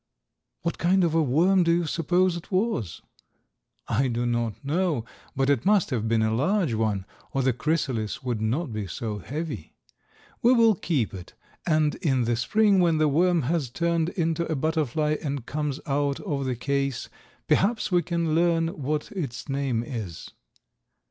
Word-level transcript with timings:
"What 0.63 0.79
kind 0.79 1.03
of 1.03 1.13
a 1.13 1.21
worm 1.21 1.61
do 1.61 1.71
you 1.71 1.85
suppose 1.85 2.35
it 2.35 2.51
was?" 2.51 3.03
"I 3.87 4.07
do 4.07 4.25
not 4.25 4.55
know, 4.65 5.05
but 5.35 5.47
it 5.47 5.63
must 5.63 5.91
have 5.91 6.07
been 6.07 6.23
a 6.23 6.33
large 6.33 6.73
one, 6.73 7.05
or 7.33 7.43
the 7.43 7.53
chrysalis 7.53 8.23
would 8.23 8.41
not 8.41 8.73
be 8.73 8.87
so 8.87 9.19
heavy. 9.19 9.75
We 10.41 10.53
will 10.53 10.73
keep 10.73 11.13
it, 11.13 11.35
and 11.67 11.93
in 12.01 12.23
the 12.23 12.35
spring 12.35 12.79
when 12.79 12.97
the 12.97 13.07
worm 13.07 13.43
has 13.43 13.69
turned 13.69 14.09
into 14.09 14.43
a 14.51 14.55
butterfly 14.55 15.17
and 15.21 15.45
comes 15.45 15.79
out 15.85 16.19
of 16.21 16.45
the 16.45 16.55
case, 16.55 17.07
perhaps 17.47 17.91
we 17.91 18.01
can 18.01 18.33
learn 18.33 18.69
what 18.69 19.11
its 19.11 19.47
name 19.49 19.83
is." 19.83 20.31